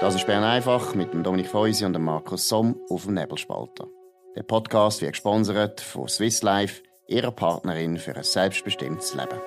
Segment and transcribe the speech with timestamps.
[0.00, 3.86] Das ist Bern einfach mit dem Dominik Feusi und dem Markus Somm auf dem Nebelspalter.
[4.34, 9.38] Der Podcast wird gesponsert von Swiss Life, ihrer Partnerin für ein selbstbestimmtes Leben.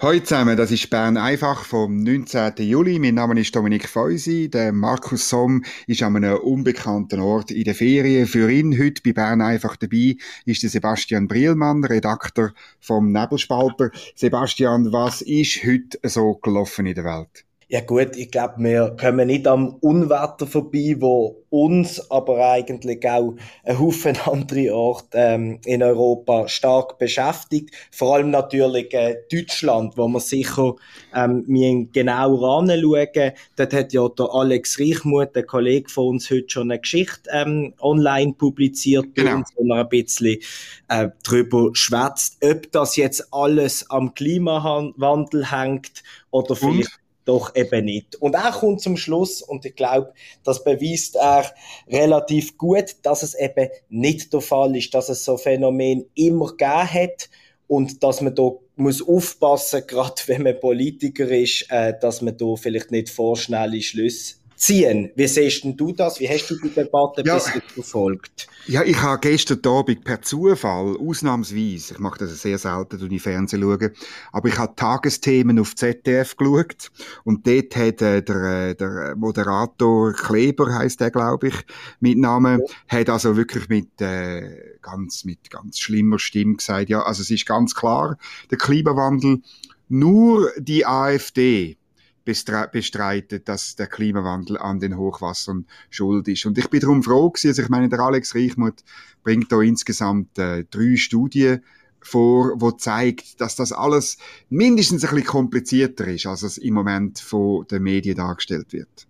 [0.00, 2.52] Hallo zusammen, das ist Bern einfach vom 19.
[2.58, 2.98] Juli.
[2.98, 4.50] Mein Name ist Dominik Feusi.
[4.50, 8.26] Der Markus Somm ist an einem unbekannten Ort in der Ferien.
[8.26, 13.92] Für ihn heute bei Bern einfach dabei ist der Sebastian Brielmann, Redakteur vom Nebelspalter.
[14.14, 17.46] Sebastian, was ist heute so gelaufen in der Welt?
[17.72, 23.34] Ja gut, ich glaube, wir kommen nicht am Unwetter vorbei, wo uns, aber eigentlich auch
[23.64, 27.70] ein Haufen andere Orte ähm, in Europa stark beschäftigt.
[27.90, 30.74] Vor allem natürlich äh, Deutschland, wo man sicher
[31.14, 31.46] ähm,
[31.94, 33.32] genau ranschauen.
[33.56, 37.72] Dort hat ja der Alex Reichmuth, der Kollege von uns, heute schon eine Geschichte ähm,
[37.80, 39.44] online publiziert, genau.
[39.56, 40.40] wo man ein bisschen
[40.88, 47.01] äh, darüber schwätzt, ob das jetzt alles am Klimawandel hängt oder vielleicht?
[47.24, 48.16] Doch eben nicht.
[48.16, 50.12] Und er kommt zum Schluss, und ich glaube,
[50.44, 51.50] das beweist er
[51.88, 56.92] relativ gut, dass es eben nicht der Fall ist, dass es so Phänomen immer gegeben
[56.92, 57.30] hat
[57.68, 62.56] und dass man da muss aufpassen, gerade wenn man Politiker ist, äh, dass man da
[62.56, 65.10] vielleicht nicht vorschnelle Schlüsse ziehen.
[65.16, 66.20] Wie siehst denn du das?
[66.20, 68.46] Wie hast du die Debatte ja, bisher verfolgt?
[68.66, 73.22] Ja, ich habe gestern Abend per Zufall, ausnahmsweise, ich mache das sehr selten, wenn ich
[73.22, 73.92] Fernsehen schaue,
[74.30, 76.92] aber ich habe Tagesthemen auf ZDF geschaut
[77.24, 81.54] und dort hat äh, der, äh, der Moderator Kleber, heißt der, glaube ich,
[81.98, 82.98] mit Namen, ja.
[82.98, 87.46] hat also wirklich mit, äh, ganz, mit ganz schlimmer Stimme gesagt, ja, also es ist
[87.46, 88.16] ganz klar,
[88.52, 89.40] der Klimawandel,
[89.88, 91.76] nur die AfD
[92.24, 96.46] bestreitet, dass der Klimawandel an den Hochwassern schuld ist.
[96.46, 98.84] Und ich bin darum froh gewesen, also ich meine, der Alex Reichmuth
[99.22, 101.62] bringt da insgesamt äh, drei Studien
[102.00, 104.18] vor, wo zeigt, dass das alles
[104.50, 109.06] mindestens ein bisschen komplizierter ist, als es im Moment von den Medien dargestellt wird.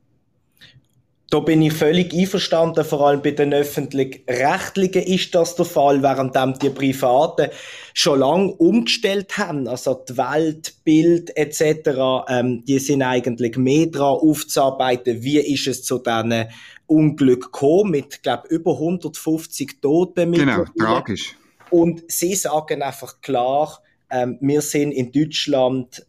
[1.33, 6.63] Da bin ich völlig einverstanden, vor allem bei den öffentlich-rechtlichen ist das der Fall, während
[6.63, 7.49] die Privaten
[7.95, 9.67] schon lange umgestellt haben.
[9.67, 15.85] Also die Welt, Bild etc., ähm, die sind eigentlich mehr daran aufzuarbeiten, wie ist es
[15.85, 16.49] zu diesen
[16.87, 20.33] Unglück gekommen, mit, glaube über 150 Toten.
[20.33, 21.35] Genau, tragisch.
[21.71, 26.05] Und sie sagen einfach klar, ähm, wir sind in Deutschland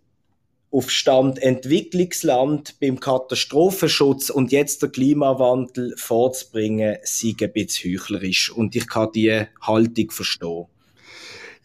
[0.73, 8.51] auf Stand Entwicklungsland beim Katastrophenschutz und jetzt der Klimawandel vorzubringen, sei ein bisschen heuchlerisch.
[8.51, 10.65] Und ich kann diese Haltung verstehen.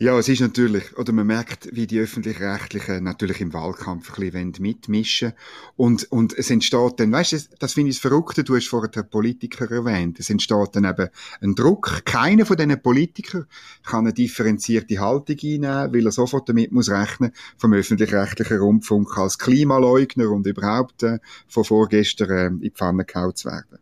[0.01, 4.55] Ja, es ist natürlich, oder man merkt, wie die Öffentlich-Rechtlichen natürlich im Wahlkampf ein bisschen
[4.61, 5.33] mitmischen
[5.75, 9.03] und, und es entsteht dann, weißt du, das finde ich das Verrückte, du hast vorher
[9.03, 11.09] Politiker erwähnt, es entsteht dann eben
[11.41, 12.03] ein Druck.
[12.05, 13.47] Keiner von diesen Politikern
[13.85, 19.37] kann eine differenzierte Haltung einnehmen, weil er sofort damit muss rechnen, vom öffentlich-rechtlichen Rundfunk als
[19.37, 23.81] Klimaleugner und überhaupt äh, von vorgestern äh, in die Pfanne gehauen zu werden.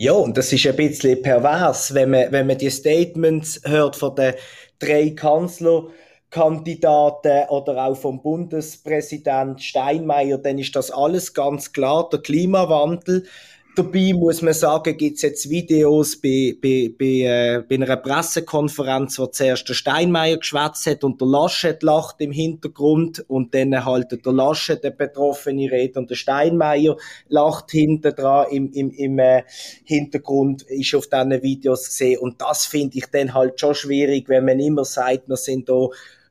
[0.00, 4.14] Ja, und das ist ein bisschen pervers, wenn man, wenn man die Statements hört von
[4.14, 4.34] den
[4.78, 12.08] drei Kanzlerkandidaten oder auch vom Bundespräsident Steinmeier, dann ist das alles ganz klar.
[12.10, 13.26] Der Klimawandel
[13.78, 19.26] Dabei muss man sagen, gibt's jetzt Videos bei, bei, bei, äh, bei einer Pressekonferenz, wo
[19.26, 24.32] zuerst der Steinmeier geschwätzt hat und der Laschet lacht im Hintergrund und dann halt der
[24.32, 26.96] Laschet der betroffene Rede und der Steinmeier
[27.28, 29.44] lacht hinter dran im, im, im äh,
[29.84, 34.44] Hintergrund, ist auf diesen Videos gesehen und das finde ich dann halt schon schwierig, wenn
[34.44, 35.86] man immer sagt, wir sind da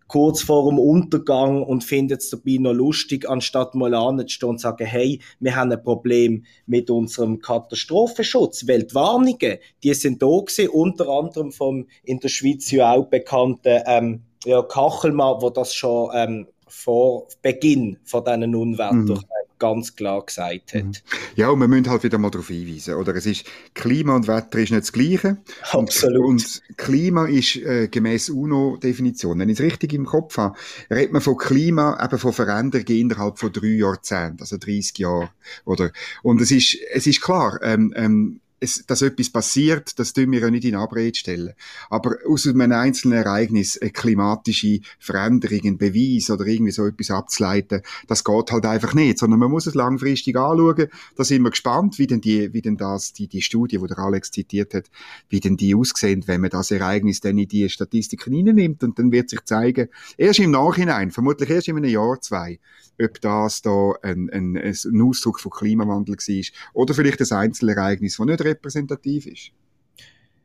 [0.07, 4.63] kurz vor dem Untergang und findet es dabei noch lustig, anstatt mal anzustehen und zu
[4.63, 8.67] sagen, hey, wir haben ein Problem mit unserem Katastrophenschutz.
[8.67, 14.21] Weltwarnungen, die sind da gewesen, unter anderem vom in der Schweiz ja auch bekannten ähm,
[14.45, 19.19] ja, Kachelmann, wo das schon ähm, vor Beginn von diesen Unwettern mhm
[19.59, 20.83] ganz klar gesagt hat.
[20.83, 20.91] Mhm.
[21.35, 23.15] Ja, und wir müssen halt wieder mal darauf hinweisen, oder?
[23.15, 25.37] Es ist, Klima und Wetter ist nicht das Gleiche.
[25.71, 26.25] Absolut.
[26.25, 30.57] Und, und Klima ist äh, gemäß UNO-Definition, wenn ich es richtig im Kopf habe,
[30.89, 35.29] redet man von Klima, eben von Veränderungen innerhalb von drei Jahrzehnten, also 30 Jahre,
[35.65, 35.91] oder?
[36.23, 40.39] Und es ist, es ist klar, ähm, ähm, es, dass etwas passiert, das tun wir
[40.39, 41.53] ja nicht in Abrede stellen.
[41.89, 47.81] Aber aus einem einzelnen Ereignis eine klimatische Veränderung, ein Beweis oder irgendwie so etwas abzuleiten,
[48.07, 50.87] das geht halt einfach nicht, sondern man muss es langfristig anschauen.
[51.15, 53.99] Da sind wir gespannt, wie denn die, wie denn das, die, die Studie, die der
[53.99, 54.89] Alex zitiert hat,
[55.29, 59.11] wie denn die aussehen, wenn man das Ereignis dann in die Statistiken hineinnimmt und dann
[59.11, 62.59] wird sich zeigen, erst im Nachhinein, vermutlich erst in einem Jahr, zwei,
[63.01, 66.43] ob das da ein, ein, ein Ausdruck von Klimawandel war
[66.73, 69.51] oder vielleicht ein Einzelereignis, das nicht repräsentativ ist.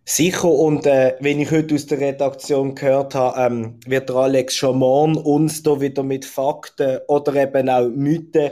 [0.05, 4.57] Sicher, und äh, wenn ich heute aus der Redaktion gehört habe, ähm, wird der Alex
[4.57, 8.51] Schaman uns da wieder mit Fakten oder eben auch Mythen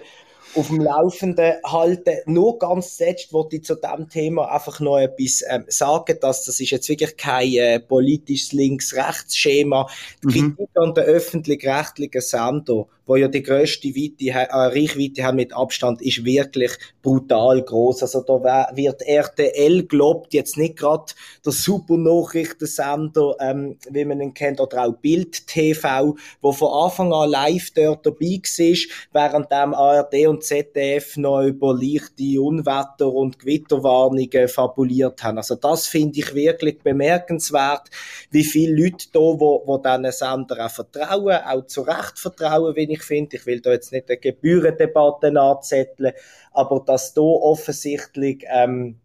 [0.54, 2.18] auf dem Laufenden halten.
[2.26, 6.60] Nur ganz zuletzt wollte ich zu diesem Thema einfach noch etwas ähm, sagen, dass das
[6.60, 9.88] ist jetzt wirklich kein äh, politisches Links-Rechts-Schema.
[10.22, 10.56] Die mhm.
[10.56, 16.00] Kritik an der öffentlich-rechtlichen Sender wo ja die grösste Weite, äh, Reichweite haben mit Abstand,
[16.00, 16.70] ist wirklich
[17.02, 18.02] brutal groß.
[18.02, 21.12] Also da wird RTL gelobt, jetzt nicht gerade
[21.44, 27.12] der super Nachrichtensender, ähm, wie man ihn kennt, oder auch Bild TV, wo von Anfang
[27.12, 28.76] an live dort dabei war,
[29.12, 35.38] während dem ARD und ZDF noch über leichte Unwetter und Gewitterwarnungen fabuliert haben.
[35.38, 37.90] Also das finde ich wirklich bemerkenswert,
[38.30, 42.90] wie viele Leute da, wo, wo diesen Sender auch vertrauen, auch zu Recht vertrauen, wenn
[42.90, 43.36] ich ich finde.
[43.36, 46.12] Ich will da jetzt nicht eine Gebührendebatte anzetteln,
[46.52, 48.96] aber dass da offensichtlich ähm,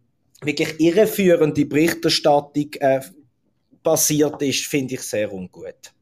[0.42, 3.00] wirklich irreführende Berichterstattung äh,
[3.82, 5.92] passiert ist, finde ich sehr ungut.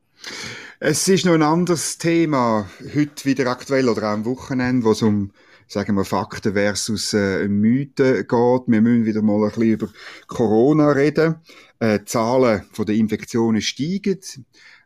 [0.81, 5.03] Es ist noch ein anderes Thema, heute wieder aktuell oder auch am Wochenende, wo es
[5.03, 5.33] um
[5.67, 8.29] sagen wir, Fakten versus äh, Mythen geht.
[8.67, 9.89] Wir müssen wieder mal ein bisschen über
[10.27, 11.37] Corona reden.
[11.79, 14.21] Äh, die Zahlen von der Infektionen steigen.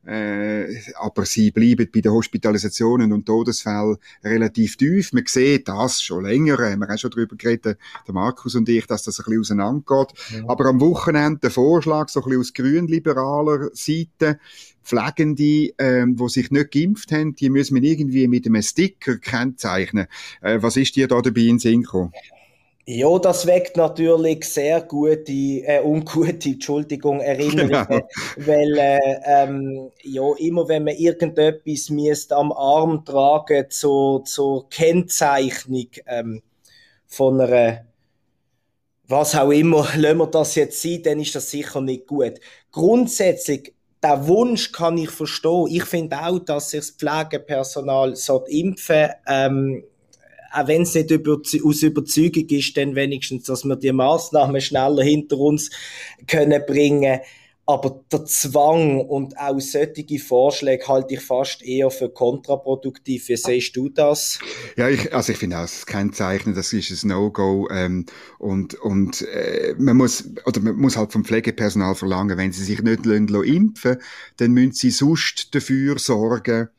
[0.08, 5.12] Äh, aber sie bleiben bei den Hospitalisationen und Todesfällen relativ tief.
[5.12, 8.86] Man sieht das schon länger, haben wir auch schon darüber geredet, der Markus und ich,
[8.86, 10.14] dass das ein bisschen auseinandergeht.
[10.30, 10.44] Ja.
[10.48, 14.38] Aber am Wochenende der Vorschlag, so ein bisschen aus grünliberaler Seite,
[14.82, 20.06] Pflegende, ähm, die sich nicht geimpft haben, die müssen wir irgendwie mit einem Sticker kennzeichnen.
[20.40, 22.12] Äh, was ist dir da dabei in Sinn gekommen?
[22.90, 28.08] Ja, das weckt natürlich sehr gute, äh, ungute, Entschuldigung, Erinnerungen, genau.
[28.38, 35.88] weil äh, ähm, ja, immer wenn man irgendetwas müsst am Arm tragen zur, zur Kennzeichnung
[36.06, 36.42] ähm,
[37.06, 37.84] von einer
[39.06, 42.40] was auch immer, lassen wir das jetzt sein, dann ist das sicher nicht gut.
[42.72, 45.66] Grundsätzlich, der Wunsch kann ich verstehen.
[45.68, 48.14] Ich finde auch, dass sich das Pflegepersonal
[48.48, 49.84] impfen ähm,
[50.52, 55.02] auch wenn es nicht über, aus Überzeugung ist, dann wenigstens, dass wir die Maßnahmen schneller
[55.02, 55.70] hinter uns
[56.26, 57.20] können bringen.
[57.68, 63.28] Aber der Zwang und auch solche Vorschläge halte ich fast eher für kontraproduktiv.
[63.28, 64.38] Wie siehst du das?
[64.78, 67.68] Ja, ich, also ich finde das Kennzeichnen, das ist ein No-Go.
[67.70, 68.06] Ähm,
[68.38, 72.80] und und äh, man muss oder man muss halt vom Pflegepersonal verlangen, wenn sie sich
[72.80, 73.98] nicht impfen
[74.38, 76.70] dann müssen sie sonst dafür sorgen,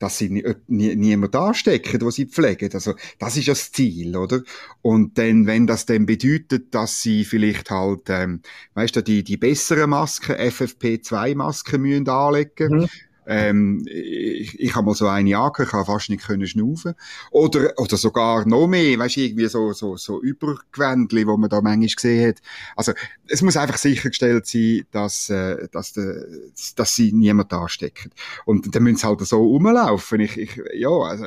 [0.00, 2.70] dass sie nie, nie, niemand anstecken, wo sie pflegen.
[2.72, 4.42] Also, das ist das Ziel, oder?
[4.82, 8.40] Und dann, wenn das dann bedeutet, dass sie vielleicht halt, ähm,
[8.74, 12.88] weißt du, die, die besseren Masken, FFP2-Masken müssen anlegen, mhm.
[13.30, 16.94] Ähm, ich, ich habe mal so eine angehört, ich habe fast nicht können schnaufen.
[17.30, 21.60] Oder, oder sogar noch mehr, weißt du, irgendwie so, so, so Übergewändli, wo man da
[21.60, 22.40] manchmal gesehen hat.
[22.74, 22.92] Also,
[23.28, 28.10] es muss einfach sichergestellt sein, dass, äh, dass, de, dass sie niemand anstecken.
[28.46, 30.20] Und dann müssen sie halt so rumlaufen.
[30.20, 31.26] Ich, ich, ja, also,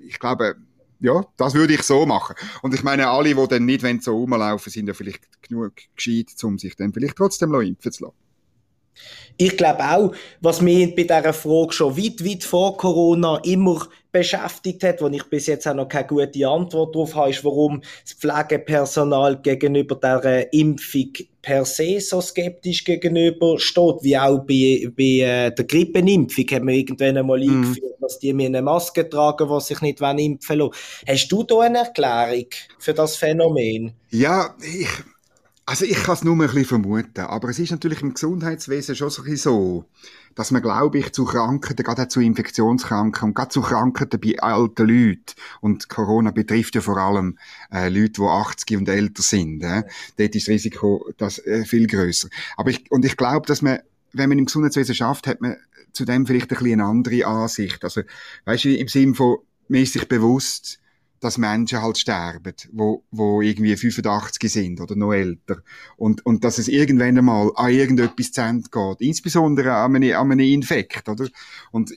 [0.00, 0.56] ich glaube,
[0.98, 2.34] ja, das würde ich so machen.
[2.62, 6.58] Und ich meine, alle, die dann nicht so rumlaufen, sind ja vielleicht genug gescheit, um
[6.58, 8.25] sich dann vielleicht trotzdem impfen zu lassen.
[9.38, 14.82] Ich glaube auch, was mich bei dieser Frage schon weit, weit vor Corona immer beschäftigt
[14.82, 18.14] hat, wo ich bis jetzt auch noch keine gute Antwort darauf habe, ist, warum das
[18.14, 21.12] Pflegepersonal gegenüber der Impfung
[21.42, 26.74] per se so skeptisch gegenüber steht, wie auch bei, bei äh, der Grippenimpfung haben wir
[26.74, 27.50] irgendwann einmal mm.
[27.50, 30.72] eingeführt, dass die mir eine Maske tragen, die sich nicht impfen lassen.
[31.06, 32.46] Hast du da eine Erklärung
[32.78, 33.92] für das Phänomen?
[34.10, 34.88] Ja, ich
[35.68, 39.10] also ich kann es nur ein bisschen vermuten, aber es ist natürlich im Gesundheitswesen schon
[39.10, 39.84] so, so
[40.36, 44.86] dass man, glaube ich, zu Krankheiten, gerade zu Infektionskrankheiten und gerade zu Krankheiten bei alten
[44.86, 47.38] Leuten, und Corona betrifft ja vor allem
[47.72, 49.82] äh, Leute, die 80 und älter sind, äh,
[50.16, 52.28] dort ist das Risiko das, äh, viel größer.
[52.56, 53.80] Aber ich, und ich glaube, dass man,
[54.12, 55.56] wenn man im Gesundheitswesen schafft, hat man
[55.92, 57.82] zudem vielleicht ein bisschen eine andere Ansicht.
[57.82, 58.02] Also,
[58.44, 60.78] weißt du, im Sinne von, man ist sich bewusst,
[61.20, 65.62] dass Menschen halt sterben, wo, wo irgendwie 85 sind oder noch älter.
[65.96, 69.00] Und, und dass es irgendwann einmal an irgendetwas zu Ende geht.
[69.00, 71.26] Insbesondere an einem, an einem Infekt, oder?
[71.72, 71.92] Und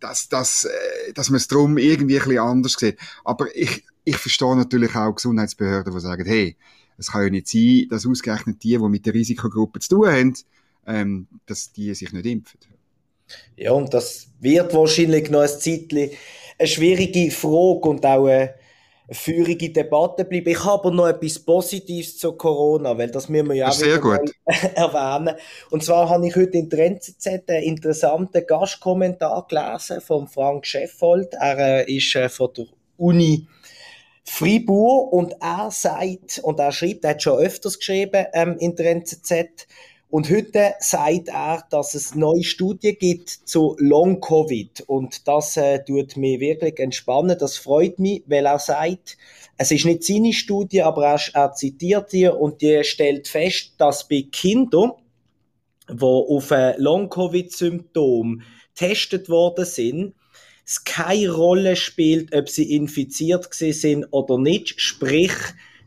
[0.00, 2.98] dass, dass, äh, dass man es darum irgendwie ein bisschen anders sieht.
[3.24, 6.56] Aber ich, ich verstehe natürlich auch Gesundheitsbehörden, die sagen, hey,
[6.98, 10.34] es kann ja nicht sein, dass ausgerechnet die, die mit der Risikogruppe zu tun haben,
[10.86, 12.58] ähm, dass die sich nicht impfen.
[13.56, 16.10] Ja, und das wird wahrscheinlich noch ein Zeitchen
[16.58, 18.54] eine schwierige Frage und auch eine
[19.10, 20.48] feurige Debatte bleiben.
[20.48, 24.32] Ich habe aber noch etwas Positives zu Corona, weil das müssen wir ja auch gut.
[24.74, 25.36] erwähnen.
[25.70, 31.34] Und zwar habe ich heute in der NZZ einen interessanten Gastkommentar gelesen von Frank Scheffold.
[31.34, 32.66] Er äh, ist äh, von der
[32.96, 33.46] Uni
[34.24, 38.92] Fribourg und er sagt, und er schreibt, er hat schon öfters geschrieben ähm, in der
[38.92, 39.66] NZZ,
[40.12, 44.82] Und heute sagt er, dass es neue Studien gibt zu Long-Covid.
[44.86, 47.38] Und das äh, tut mich wirklich entspannen.
[47.38, 49.16] Das freut mich, weil er sagt,
[49.56, 54.06] es ist nicht seine Studie, aber er, er zitiert die und die stellt fest, dass
[54.06, 54.92] bei Kindern,
[55.88, 58.42] die auf ein Long-Covid-Symptom
[58.74, 60.14] getestet worden sind,
[60.66, 64.78] es keine Rolle spielt, ob sie infiziert sind oder nicht.
[64.78, 65.32] Sprich,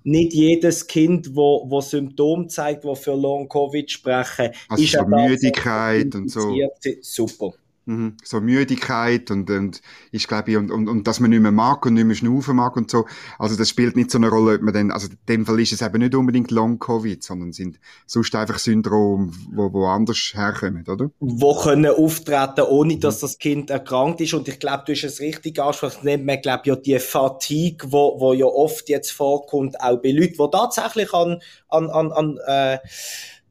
[0.05, 6.13] nicht jedes Kind, wo, wo Symptome zeigt, wo für Long Covid sprechen, also ist Müdigkeit
[6.15, 6.55] und so.
[7.01, 7.53] Super.
[7.87, 8.17] Mhm.
[8.23, 11.93] So Müdigkeit und, und ich glaube, und, und, und dass man nicht mehr mag und
[11.93, 13.05] nicht mehr schnaufen mag und so.
[13.37, 15.71] Also das spielt nicht so eine Rolle, ob man dann, also in dem Fall ist
[15.71, 21.11] es eben nicht unbedingt Long-Covid, sondern sind sonst einfach Syndrom, wo, wo anders herkommen, oder?
[21.19, 24.33] Wo können auftreten, ohne dass das Kind erkrankt ist.
[24.33, 28.19] Und ich glaube, du hast es richtig angesprochen, nennt man, glaube ja die Fatigue, wo,
[28.19, 31.39] wo ja oft jetzt vorkommt, auch bei Leuten, die tatsächlich an,
[31.69, 32.79] an, an, an äh,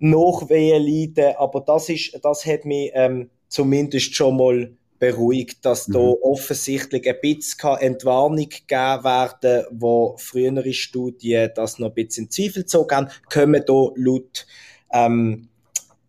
[0.01, 1.37] Nachwehen leiden.
[1.39, 5.93] Aber das ist, das hat mich, ähm, zumindest schon mal beruhigt, dass mhm.
[5.93, 12.31] da offensichtlich ein bisschen Entwarnung gegeben werden, wo frühere Studien das noch ein bisschen in
[12.31, 14.47] Zweifel gezogen haben, kommen da laut,
[14.93, 15.49] ähm,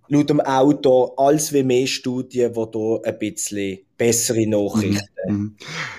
[0.07, 5.07] laut dem Autor als wie mehr Studien, die da ein bisschen bessere Nachrichten.
[5.27, 5.35] Mhm.
[5.35, 5.55] mhm.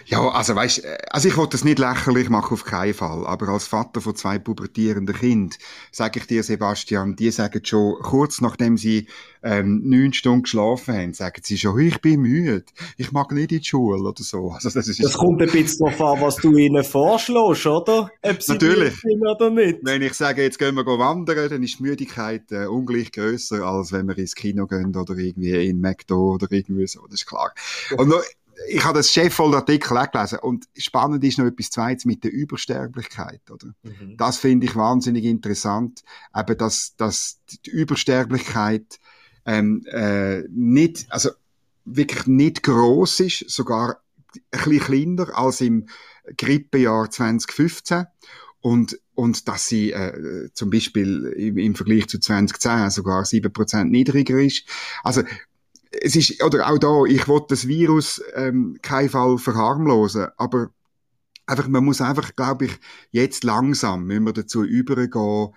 [0.06, 3.66] Ja, also weißt, also ich wollte das nicht lächerlich machen auf keinen Fall, aber als
[3.66, 5.58] Vater von zwei pubertierenden Kindern
[5.90, 9.08] sage ich dir, Sebastian, die sagen schon kurz nachdem sie
[9.42, 12.64] ähm, neun Stunden geschlafen haben, sagen sie schon, ich bin müde,
[12.96, 14.50] ich mag nicht in die Schule oder so.
[14.50, 18.10] Also das, ist das kommt ein bisschen darauf an, was du ihnen vorschlägst, oder?
[18.22, 18.94] Ob sie Natürlich.
[19.04, 19.78] oder nicht.
[19.82, 23.92] Wenn ich sage, jetzt gehen wir wandern, dann ist die Müdigkeit äh, ungleich größer, als
[23.92, 27.52] wenn wir ins Kino gehen oder irgendwie in McDo oder irgendwie so, das ist klar.
[27.96, 28.22] Und noch,
[28.68, 33.42] ich habe das Cheffold-Artikel auch gelesen und spannend ist noch etwas Zweites mit der Übersterblichkeit,
[33.50, 33.74] oder?
[33.82, 34.16] Mhm.
[34.16, 36.02] Das finde ich wahnsinnig interessant,
[36.34, 38.98] eben, dass, dass die Übersterblichkeit
[39.44, 41.30] ähm, äh, nicht, also
[41.84, 44.00] wirklich nicht groß ist, sogar
[44.50, 45.86] ein bisschen kleiner als im
[46.36, 48.06] Grippejahr 2015
[48.60, 53.90] und und dass sie äh, zum Beispiel im, im Vergleich zu 2010 sogar sieben Prozent
[53.90, 54.64] niedriger ist.
[55.02, 55.22] Also
[56.06, 60.70] es ist, oder auch da, ich will das Virus ähm, keinen Fall verharmlosen, aber
[61.46, 62.78] einfach, man muss einfach, glaube ich,
[63.10, 65.48] jetzt langsam, müssen wir dazu übergehen,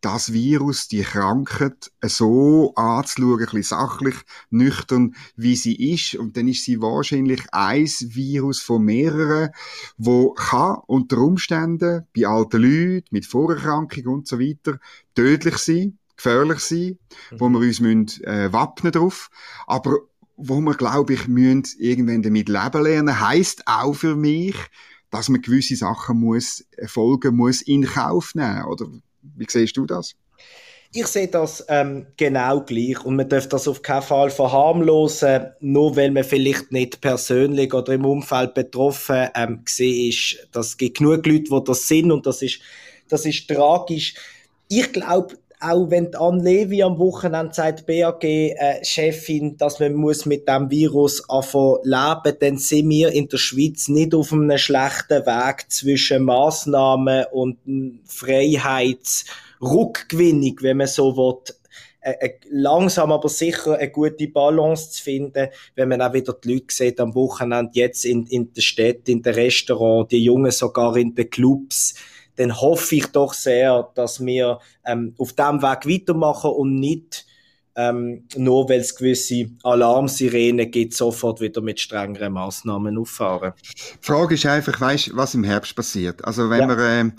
[0.00, 4.14] das Virus, die Krankheit, so anzuschauen, ein bisschen sachlich,
[4.48, 6.14] nüchtern, wie sie ist.
[6.14, 9.50] Und dann ist sie wahrscheinlich ein Virus von mehreren,
[9.96, 14.78] wo kann unter Umständen bei alten Leuten mit Vorerkrankung und so weiter
[15.16, 16.98] tödlich sein gefährlich sein,
[17.30, 17.40] mhm.
[17.40, 19.30] wo wir uns müssen, äh, wappnen drauf.
[19.66, 19.96] Aber
[20.36, 24.54] wo wir, glaube ich, müssen irgendwann damit leben lernen, heisst auch für mich,
[25.10, 28.64] dass man gewisse Sachen muss, äh, Folgen muss in Kauf nehmen.
[28.64, 28.86] Oder
[29.22, 30.14] wie siehst du das?
[30.90, 35.96] Ich sehe das ähm, genau gleich und man darf das auf keinen Fall verharmlosen, nur
[35.96, 40.48] weil man vielleicht nicht persönlich oder im Umfeld betroffen ähm, gesehen ist.
[40.50, 42.60] Das gibt genug Leute, die das sind und das ist,
[43.08, 44.14] das ist tragisch.
[44.68, 50.46] Ich glaube, auch wenn Anne Levi am Wochenende sagt, BAG-Chefin, äh, dass man muss mit
[50.48, 55.64] dem Virus anfangen leben, dann sind wir in der Schweiz nicht auf einem schlechten Weg
[55.68, 57.58] zwischen Massnahmen und
[58.06, 61.42] Freiheitsrückgewinnung, wenn man so will,
[62.00, 66.54] äh, äh, langsam aber sicher eine gute Balance zu finden, wenn man auch wieder die
[66.54, 70.96] Leute sieht am Wochenende jetzt in, in der Stadt, in den Restaurants, die Jungen sogar
[70.96, 71.96] in den Clubs,
[72.38, 77.26] dann hoffe ich doch sehr, dass wir ähm, auf diesem Weg weitermachen und nicht
[77.74, 83.52] ähm, nur weil es gewisse Alarmsirenen gibt, sofort wieder mit strengeren Massnahmen auffahren.
[83.62, 86.24] Die Frage ist einfach, weißt, was im Herbst passiert.
[86.24, 86.76] Also wenn ja.
[86.76, 87.12] wir ähm,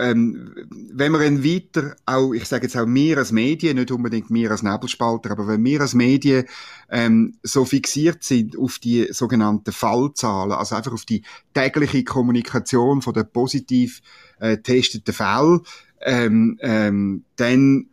[0.00, 0.54] ähm,
[0.92, 4.50] wenn wir dann weiter, auch, ich sage jetzt auch wir als Medien, nicht unbedingt wir
[4.50, 6.46] als Nebelspalter, aber wenn wir als Medien
[6.90, 13.12] ähm, so fixiert sind auf die sogenannten Fallzahlen, also einfach auf die tägliche Kommunikation von
[13.12, 14.00] der positiv
[14.38, 15.60] äh, testeten Fällen,
[16.00, 17.86] ähm, ähm, dann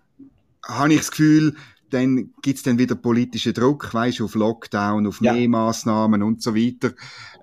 [0.65, 1.55] habe ich das Gefühl,
[1.89, 5.33] dann gibt's dann wieder politischen Druck, weißt, auf Lockdown, auf ja.
[5.33, 6.93] mehr Maßnahmen und so weiter.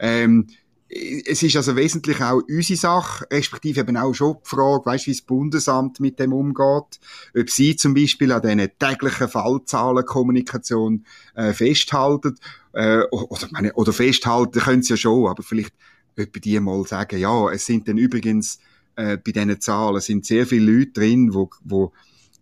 [0.01, 0.49] Ähm,
[0.91, 5.13] es ist also wesentlich auch unsere Sache, respektive eben auch schon die Frage, weißt, wie
[5.13, 6.99] das Bundesamt mit dem umgeht,
[7.39, 11.05] ob sie zum Beispiel an diesen täglichen Fallzahlenkommunikation
[11.35, 12.37] äh, festhalten,
[12.73, 15.75] äh, oder, meine, oder festhalten können sie ja schon, aber vielleicht
[16.17, 18.59] etwa die mal sagen, ja, es sind dann übrigens
[18.97, 21.93] äh, bei diesen Zahlen sind sehr viele Leute drin, wo, wo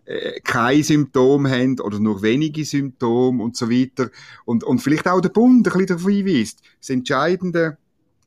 [0.07, 4.11] äh, kein Symptom haben oder nur wenige Symptome und so weiter
[4.47, 6.63] und, und vielleicht auch der Bund ein bisschen darauf hinweist.
[6.81, 7.77] Das Entscheidende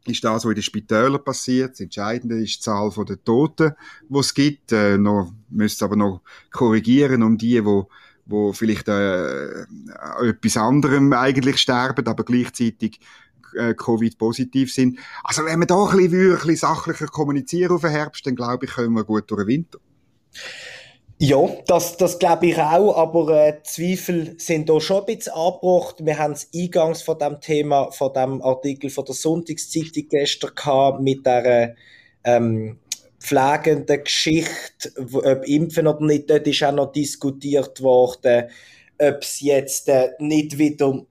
[0.06, 1.72] ist das, was in den Spitälern passiert.
[1.72, 3.74] Das Entscheidende ist die Zahl der Toten,
[4.10, 4.72] die es gibt.
[4.72, 7.84] Äh, noch, müsste aber noch korrigieren um die, die
[8.26, 9.66] wo vielleicht äh,
[10.22, 13.00] etwas anderem eigentlich sterben, aber gleichzeitig
[13.56, 15.00] äh, Covid-positiv sind.
[15.24, 18.66] Also wenn wir da ein bisschen, ein bisschen sachlicher kommunizieren auf den Herbst, dann glaube
[18.66, 19.80] ich, kommen wir gut durch den Winter.
[21.24, 26.04] Ja, das, das glaube ich auch, aber äh, Zweifel sind da schon ein bisschen angebracht.
[26.04, 31.00] Wir haben es eingangs von dem Thema, von dem Artikel von der Sonntagszeitung gestern gehabt,
[31.00, 31.76] mit der
[32.24, 32.80] ähm,
[33.20, 38.50] pflegenden Geschichte, ob impfen oder nicht, dort ist auch noch diskutiert worden,
[38.98, 41.06] ob es jetzt äh, nicht wieder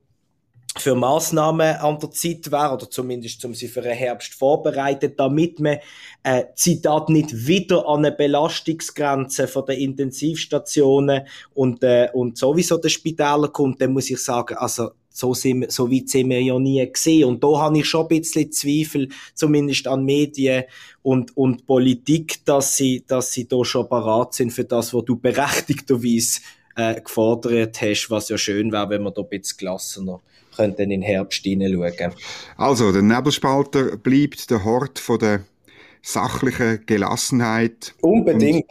[0.79, 5.59] für Maßnahmen an der Zeit wäre, oder zumindest um sie für den Herbst vorbereitet, damit
[5.59, 5.79] man,
[6.23, 12.91] äh, Zitat, nicht wieder an eine Belastungsgrenze von den Intensivstationen und, äh, und sowieso den
[12.91, 16.89] Spitälern kommt, dann muss ich sagen, also, so, sind, so weit sind wir ja nie
[16.91, 17.25] gesehen.
[17.25, 20.65] Und da habe ich schon ein bisschen Zweifel, zumindest an Medien
[21.03, 25.17] und, und Politik, dass sie, dass sie da schon parat sind für das, was du
[25.17, 26.41] berechtigterweise
[26.81, 30.21] äh, gefordert hast, was ja schön wäre, wenn man da ein bisschen gelassener
[30.57, 32.15] könnte in den Herbst hineinschauen.
[32.57, 35.45] Also, der Nebelspalter bleibt der Hort von der
[36.03, 37.95] sachlichen Gelassenheit.
[38.01, 38.65] Unbedingt.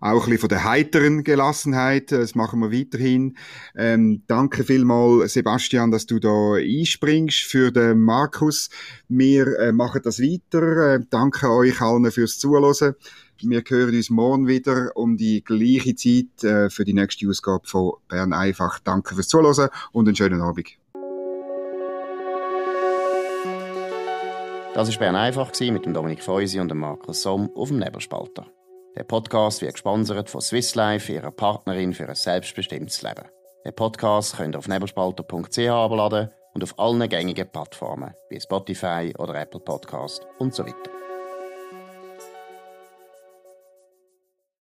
[0.00, 2.12] Auch ein bisschen von der heiteren Gelassenheit.
[2.12, 3.36] Das machen wir weiterhin.
[3.76, 8.70] Ähm, danke vielmal, Sebastian, dass du da einspringst für den Markus.
[9.08, 10.94] Wir äh, machen das weiter.
[10.94, 12.94] Äh, danke euch allen fürs Zuhören.
[13.40, 17.92] Wir hören uns morgen wieder um die gleiche Zeit äh, für die nächste Ausgabe von
[18.08, 18.80] Bern einfach.
[18.80, 20.66] Danke fürs Zuhören und einen schönen Abend.
[24.74, 28.46] Das war Bern einfach mit Dominik Feusi und Markus Somm auf dem Nebelspalter.
[28.96, 33.24] Der Podcast wird gesponsert von Swiss Life, ihrer Partnerin für ein selbstbestimmtes Leben.
[33.64, 39.36] Den Podcast könnt ihr auf nebelspalter.ch abladen und auf allen gängigen Plattformen wie Spotify oder
[39.40, 40.97] Apple Podcast und so weiter.